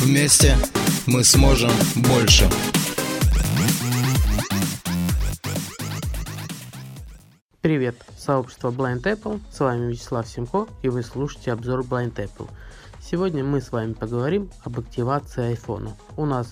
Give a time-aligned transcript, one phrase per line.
[0.00, 0.56] Вместе
[1.06, 2.48] мы сможем больше.
[7.60, 12.48] Привет, сообщество Blind Apple, с вами Вячеслав Симко и вы слушаете обзор Blind Apple.
[13.02, 15.90] Сегодня мы с вами поговорим об активации iPhone.
[16.16, 16.50] У нас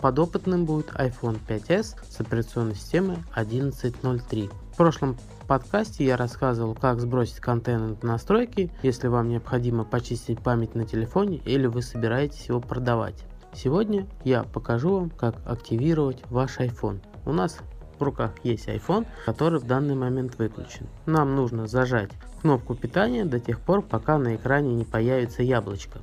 [0.00, 4.50] подопытным будет iPhone 5s с операционной системой 11.03.
[4.72, 10.84] В прошлом подкасте я рассказывал, как сбросить контент настройки, если вам необходимо почистить память на
[10.84, 13.24] телефоне или вы собираетесь его продавать.
[13.52, 17.00] Сегодня я покажу вам, как активировать ваш iPhone.
[17.26, 17.58] У нас
[17.98, 20.86] в руках есть iPhone, который в данный момент выключен.
[21.04, 26.00] Нам нужно зажать кнопку питания до тех пор, пока на экране не появится яблочко.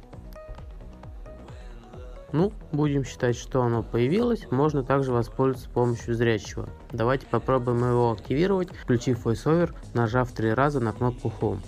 [2.34, 4.52] Ну, будем считать, что оно появилось.
[4.52, 6.68] Можно также воспользоваться помощью зрячего.
[6.92, 11.62] Давайте попробуем его активировать, включив VoiceOver, нажав три раза на кнопку Home.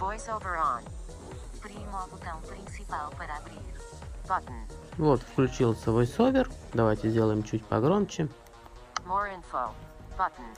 [0.00, 0.82] VoiceOver on.
[1.62, 3.62] Primo botão principal para abrir.
[4.28, 4.68] Button.
[4.98, 6.50] Вот, включился VoiceOver.
[6.74, 8.28] Давайте сделаем чуть погромче.
[9.06, 9.70] More info.
[10.18, 10.56] Button.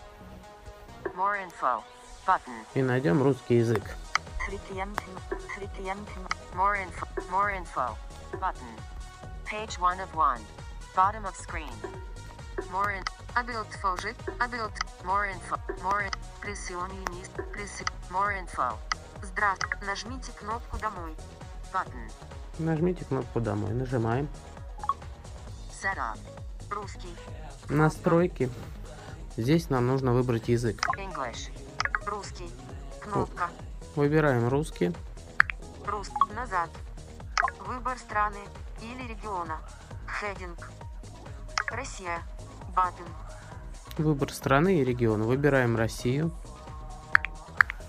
[1.16, 1.82] More info.
[2.26, 2.64] Button.
[2.74, 3.82] И найдем русский язык.
[4.48, 5.12] Frequentin.
[5.54, 6.26] Frequentin.
[6.56, 7.06] More info.
[7.30, 7.94] More info.
[8.40, 8.72] Button.
[9.44, 10.40] Page 1 of 1.
[10.96, 11.74] Bottom of screen.
[12.72, 13.02] More in.
[13.36, 14.16] Adult Fojit.
[14.40, 14.72] Adult.
[15.04, 15.56] More info.
[15.82, 16.12] More in.
[16.40, 17.04] Pressione.
[17.52, 17.84] Пресси.
[18.10, 18.78] More info.
[19.22, 19.84] Здравствуйте.
[19.84, 21.14] Нажмите кнопку «Домой».
[21.70, 22.10] Button.
[22.58, 23.72] Нажмите кнопку «Домой».
[23.74, 24.28] Нажимаем.
[25.70, 26.18] Setup.
[26.70, 27.14] Русский.
[27.68, 28.50] Настройки.
[29.36, 30.80] Здесь нам нужно выбрать язык.
[30.96, 31.50] English.
[32.06, 32.50] Русский.
[33.02, 33.50] Кнопка.
[33.98, 34.94] Выбираем русский.
[35.84, 36.08] Рус.
[36.32, 36.70] Назад.
[37.66, 38.38] Выбор страны
[38.80, 39.58] или региона.
[40.06, 40.70] Хединг.
[41.72, 42.20] Россия.
[42.76, 43.08] Баттон.
[43.96, 45.24] Выбор страны и региона.
[45.24, 46.30] Выбираем Россию.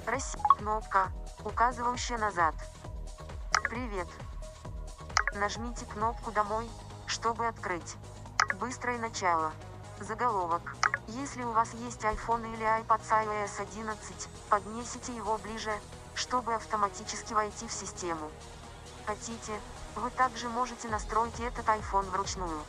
[0.08, 0.42] Россия.
[0.58, 1.10] Кнопка,
[1.46, 2.56] указывающая назад.
[3.70, 4.08] Привет.
[5.36, 6.68] Нажмите кнопку «Домой»,
[7.06, 7.98] чтобы открыть.
[8.60, 9.52] Быстрое начало.
[10.00, 10.76] Заголовок.
[11.10, 15.72] Если у вас есть iPhone или iPad с iOS 11, поднесите его ближе,
[16.20, 18.30] чтобы автоматически войти в систему.
[19.06, 19.54] Хотите,
[19.96, 22.60] вы также можете настроить этот iPhone вручную.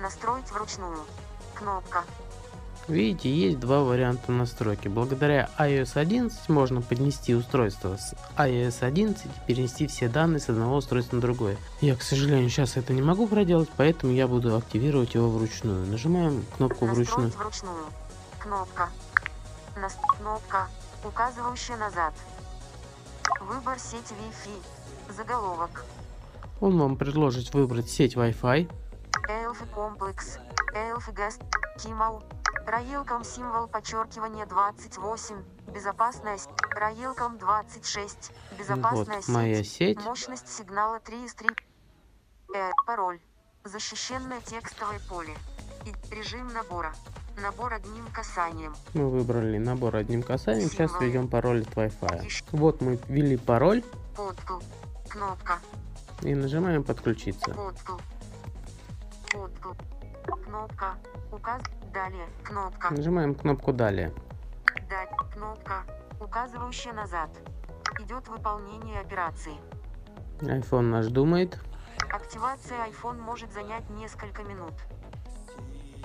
[0.00, 0.98] Настроить вручную.
[1.54, 2.04] Кнопка.
[2.88, 4.88] Видите, есть два варианта настройки.
[4.88, 10.76] Благодаря iOS 11 можно поднести устройство с iOS 11 и перенести все данные с одного
[10.76, 11.56] устройства на другое.
[11.80, 15.86] Я, к сожалению, сейчас это не могу проделать, поэтому я буду активировать его вручную.
[15.86, 17.30] Нажимаем кнопку вручную.
[17.30, 17.84] Вручную.
[18.40, 18.88] Кнопка.
[19.76, 19.96] Нас...
[20.18, 20.68] Кнопка,
[21.04, 22.14] указывающая назад.
[23.40, 25.12] Выбор сети Wi-Fi.
[25.12, 25.84] Заголовок.
[26.60, 28.70] Он вам предложит выбрать сеть Wi-Fi.
[29.28, 30.38] Элфи комплекс.
[30.74, 31.42] Элфи Гест.
[31.78, 32.22] Кимал.
[32.66, 35.42] Раилком символ подчеркивания 28.
[35.74, 36.50] Безопасная сеть.
[36.70, 38.32] Раилком 26.
[38.58, 39.34] Безопасная Вот сеть.
[39.34, 40.00] моя сеть.
[40.04, 41.48] Мощность сигнала 3 из 3.
[42.54, 43.20] Э, пароль.
[43.64, 45.34] Защищенное текстовое поле.
[45.84, 46.94] И режим набора.
[47.42, 48.72] Набор одним касанием.
[48.94, 50.70] Мы выбрали набор одним касанием.
[50.70, 52.30] Сейчас введем пароль от Wi-Fi.
[52.52, 53.82] Вот мы ввели пароль
[54.16, 54.60] Подкл.
[55.08, 55.58] Кнопка.
[56.22, 57.52] и нажимаем подключиться.
[57.52, 57.94] Подкл.
[59.32, 59.70] Подкл.
[60.44, 60.94] Кнопка.
[61.32, 61.62] Указ.
[61.92, 62.28] Далее.
[62.44, 62.94] Кнопка.
[62.94, 64.12] Нажимаем кнопку далее.
[64.88, 65.10] Дать.
[65.34, 65.82] Кнопка.
[66.20, 67.28] Указывающая назад.
[67.98, 69.54] Идет выполнение операции.
[70.40, 71.58] iPhone наш думает.
[72.08, 74.74] Активация iPhone может занять несколько минут.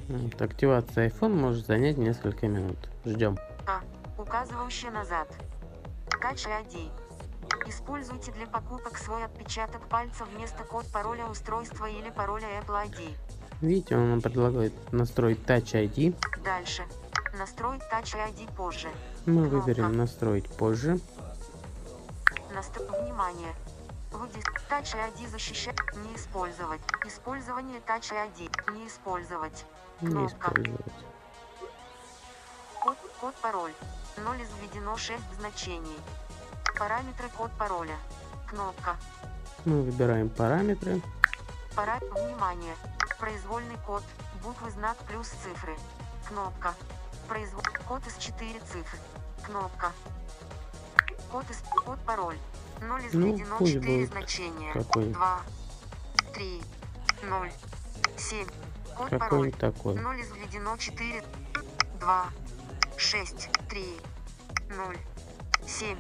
[0.10, 2.78] Вот, активация iPhone может занять несколько минут.
[3.06, 3.38] Ждем.
[3.68, 3.82] А.
[4.18, 5.28] Указывающая назад.
[6.22, 6.90] Touch ID.
[7.68, 13.16] Используйте для покупок свой отпечаток пальца вместо код пароля устройства или пароля Apple ID.
[13.62, 16.16] Видите, он нам предлагает настроить Touch ID.
[16.44, 16.84] Дальше.
[17.38, 18.88] Настроить Touch ID позже.
[19.26, 19.56] Мы Кнопка.
[19.56, 21.00] выберем настроить позже.
[22.54, 22.84] Настро...
[22.86, 23.54] Внимание!
[24.12, 25.76] Выйдет Touch ID защищать.
[25.96, 26.80] Не использовать.
[27.06, 28.74] Использование Touch ID.
[28.74, 29.66] Не использовать.
[30.02, 30.48] Не Кнопка.
[30.48, 30.94] использовать.
[32.82, 33.74] Код, код пароль.
[34.18, 35.98] 0 из введено 6 значений.
[36.78, 37.98] Параметры код пароля.
[38.48, 38.96] Кнопка.
[39.66, 41.02] Мы выбираем параметры.
[41.76, 41.98] Пора...
[42.00, 42.76] Внимание!
[43.20, 44.04] Произвольный код.
[44.44, 45.76] Буквы знак плюс цифры.
[46.28, 46.74] Кнопка.
[47.28, 47.62] Произвол...
[47.88, 48.98] Код из 4 цифр.
[49.44, 49.92] Кнопка.
[51.32, 52.38] Код из код пароль.
[52.82, 54.74] 0 из Ну, введено пусть 4 будет значения.
[54.74, 55.06] какой.
[55.12, 55.42] 2,
[56.34, 56.62] 3,
[57.24, 57.52] 0,
[58.18, 58.48] 7.
[58.98, 59.20] Код пароль.
[59.20, 59.96] Какой-нибудь такой.
[59.96, 61.24] 0 из введено 4,
[62.00, 62.26] 2,
[62.98, 63.86] 6, 3,
[64.70, 64.98] 0,
[65.68, 65.98] 7.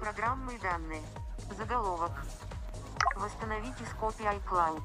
[0.00, 1.00] Программные данные.
[1.56, 2.10] Заголовок.
[3.16, 4.82] Восстановить из копии iCloud.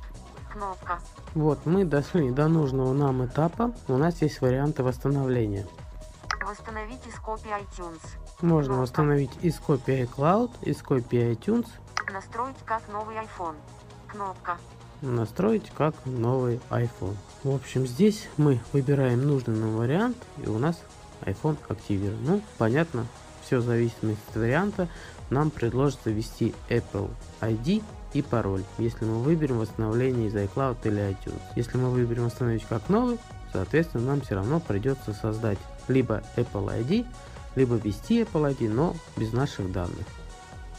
[0.51, 0.99] Кнопка.
[1.35, 3.73] Вот, мы дошли до нужного нам этапа.
[3.89, 5.67] У нас есть варианты восстановления.
[6.45, 8.01] Восстановить из копии iTunes.
[8.41, 8.81] Можно Кнопка.
[8.81, 11.67] восстановить из копии iCloud, из копии iTunes,
[12.09, 13.57] Настроить как новый iPhone.
[14.07, 14.57] Кнопка.
[15.01, 17.15] настроить как новый iPhone.
[17.43, 20.81] В общем, здесь мы выбираем нужный нам вариант, и у нас
[21.21, 22.19] iPhone активирован.
[22.23, 23.05] Ну, понятно,
[23.45, 24.87] все зависит от варианта.
[25.29, 27.09] Нам предложится ввести Apple
[27.41, 27.83] ID
[28.13, 31.41] и пароль, если мы выберем восстановление из iCloud или iTunes.
[31.55, 33.19] Если мы выберем восстановить как новый,
[33.51, 37.05] соответственно, нам все равно придется создать либо Apple ID,
[37.55, 40.05] либо ввести Apple ID, но без наших данных.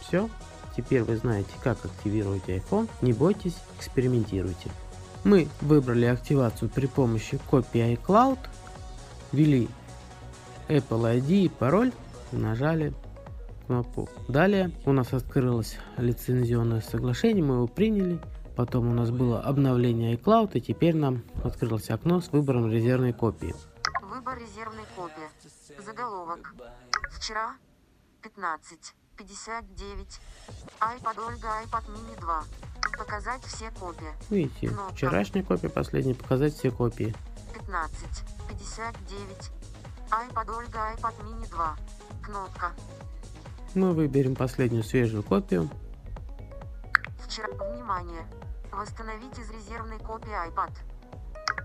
[0.01, 0.29] Все,
[0.79, 2.89] теперь вы знаете, как активировать iPhone.
[3.03, 4.71] Не бойтесь, экспериментируйте.
[5.25, 8.39] Мы выбрали активацию при помощи копии iCloud,
[9.33, 9.69] ввели
[10.69, 11.93] Apple ID и пароль,
[12.31, 12.95] нажали
[13.67, 14.09] кнопку.
[14.29, 18.21] Далее у нас открылось лицензионное соглашение, мы его приняли.
[18.55, 23.55] Потом у нас было обновление iCloud, и теперь нам открылось окно с выбором резервной копии.
[24.03, 25.85] Выбор резервной копии.
[25.85, 26.55] Заголовок.
[27.11, 27.57] Вчера.
[28.23, 28.95] 15.
[29.19, 30.21] 59.
[30.81, 32.45] iPad Ольга iPad mini 2.
[32.97, 34.13] Показать все копии.
[34.31, 34.95] Видите, Кнопка.
[34.95, 37.15] вчерашняя копия, последняя, показать все копии.
[37.55, 38.25] 15.
[38.49, 39.51] 59.
[40.11, 41.77] iPad Ольга iPad mini 2.
[42.23, 42.73] Кнопка.
[43.75, 45.69] Мы выберем последнюю свежую копию.
[47.25, 47.49] Вчера.
[47.49, 48.25] Внимание!
[48.71, 50.71] Восстановить из резервной копии iPad.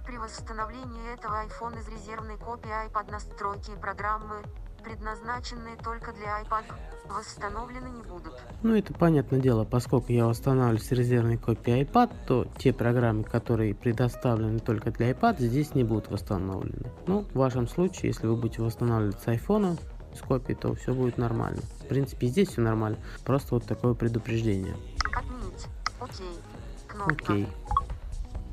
[0.06, 4.42] При восстановлении этого iPhone из резервной копии iPad настройки программы,
[4.84, 6.64] предназначенные только для iPad,
[7.08, 8.34] восстановлены не будут.
[8.62, 13.74] Ну, это понятное дело, поскольку я восстанавливаю с резервной копии iPad, то те программы, которые
[13.74, 16.92] предоставлены только для iPad, здесь не будут восстановлены.
[17.08, 19.80] Ну, в вашем случае, если вы будете восстанавливать с iPhone,
[20.16, 21.62] с копии, то все будет нормально.
[21.82, 22.98] В принципе, здесь все нормально.
[23.26, 24.76] Просто вот такое предупреждение.
[25.12, 25.68] Отменить.
[26.00, 26.40] Окей.
[26.88, 27.34] Кнопка.
[27.34, 27.48] Окей.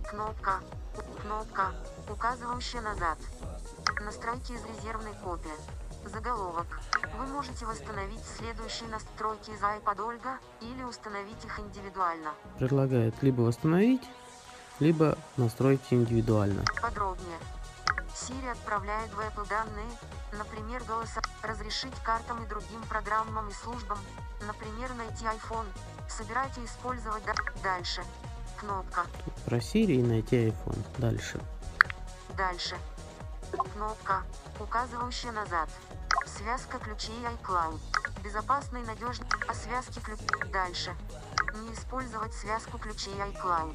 [0.09, 0.61] Кнопка.
[1.23, 1.73] Кнопка,
[2.11, 3.19] указывающая назад.
[4.03, 5.80] Настройки из резервной копии.
[6.13, 6.67] Заголовок.
[7.19, 12.33] Вы можете восстановить следующие настройки из iPad Ольга или установить их индивидуально.
[12.59, 14.03] Предлагает либо восстановить,
[14.81, 16.65] либо настроить индивидуально.
[16.83, 17.39] Подробнее.
[18.15, 19.87] Siri отправляет в Apple данные,
[20.37, 23.99] например, голоса, разрешить картам и другим программам и службам,
[24.47, 25.67] например, найти iPhone,
[26.09, 28.03] собирать и использовать да- дальше.
[28.59, 29.07] Кнопка.
[29.25, 30.85] Тут про Siri и найти iPhone.
[30.99, 31.41] Дальше.
[32.37, 32.77] Дальше.
[33.51, 34.23] Кнопка,
[34.59, 35.69] указывающая назад.
[36.27, 37.79] Связка ключей iCloud.
[38.23, 39.27] Безопасный надежный.
[39.49, 40.27] О связке ключей.
[40.53, 40.95] Дальше.
[41.55, 43.75] Не использовать связку ключей iCloud.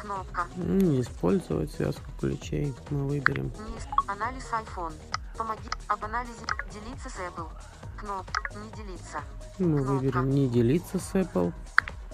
[0.00, 0.46] Кнопка.
[0.56, 2.74] Не использовать связку ключей.
[2.90, 3.46] Мы выберем.
[3.46, 4.94] Не Анализ iPhone.
[5.36, 5.68] Помоги.
[5.88, 6.46] Об анализе.
[6.72, 7.48] Делиться с Apple.
[7.98, 8.42] Кнопка.
[8.58, 9.18] Не делиться.
[9.58, 9.92] Мы Кнопка.
[9.92, 11.52] выберем не делиться с Apple.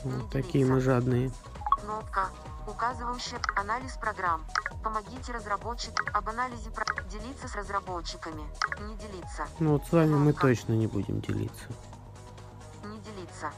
[0.04, 0.80] Вот Не такие мы делиться.
[0.92, 1.30] жадные.
[1.88, 2.30] Кнопка,
[2.66, 4.46] указывающая анализ программ.
[4.82, 6.86] Помогите разработчикам об анализе про...
[7.10, 8.42] делиться с разработчиками.
[8.88, 9.46] Не делиться.
[9.58, 10.48] Ну вот с вами мы Кнопка.
[10.48, 11.64] точно не будем делиться.
[12.84, 13.52] Не делиться.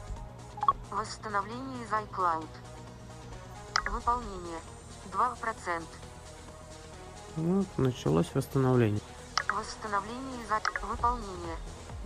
[0.91, 2.47] Восстановление из iCloud.
[3.91, 4.59] Выполнение.
[5.13, 5.83] 2%.
[7.37, 9.01] Вот, началось восстановление.
[9.53, 11.55] Восстановление из i- Выполнение.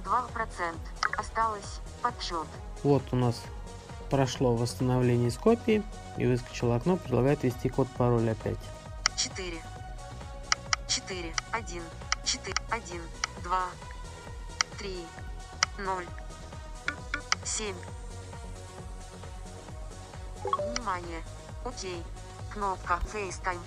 [0.05, 0.75] 2%.
[1.17, 1.79] Осталось.
[2.03, 2.45] Подсчет.
[2.83, 3.41] Вот у нас
[4.11, 5.81] прошло восстановление из копии
[6.17, 8.57] и выскочило окно, предлагает ввести код пароль опять.
[9.15, 9.57] 4.
[10.87, 11.33] 4.
[11.53, 11.83] 1.
[12.25, 12.55] 4.
[12.69, 13.01] 1.
[13.43, 13.59] 2.
[14.77, 14.95] 3.
[15.79, 16.05] 0.
[17.45, 17.75] 7.
[20.43, 21.21] Внимание!
[21.63, 22.03] Окей.
[22.53, 23.61] Кнопка FaceTime.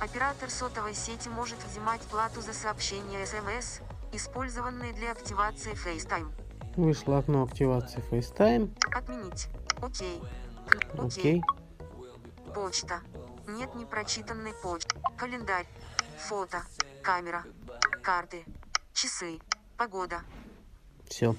[0.00, 6.32] Оператор сотовой сети может взимать плату за сообщения SMS, использованные для активации FaceTime.
[6.76, 8.70] Вышло окно активации FaceTime.
[8.94, 9.48] Отменить.
[9.80, 10.20] Окей.
[10.98, 11.42] Окей.
[12.54, 13.00] Почта.
[13.46, 14.96] Нет непрочитанной почты.
[15.16, 15.66] Календарь.
[16.18, 16.62] Фото.
[17.02, 17.44] Камера.
[18.02, 18.44] Карты.
[18.92, 19.38] Часы.
[19.76, 20.20] Погода.
[21.08, 21.36] Все.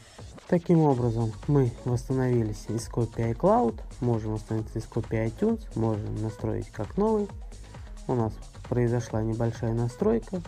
[0.48, 6.96] Таким образом, мы восстановились из копии iCloud, можем восстановиться из копии iTunes, можем настроить как
[6.96, 7.28] новый.
[8.08, 8.32] У нас
[8.70, 10.42] произошла небольшая настройка.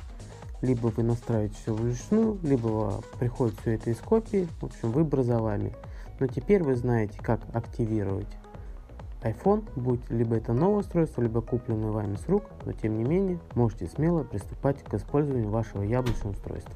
[0.62, 4.48] Либо вы настраиваете все вручную, либо приходит все это из копии.
[4.62, 5.74] В общем, выбор за вами.
[6.20, 8.28] Но теперь вы знаете, как активировать
[9.22, 13.40] iPhone, будь либо это новое устройство, либо купленное вами с рук, но тем не менее
[13.56, 16.74] можете смело приступать к использованию вашего яблочного устройства.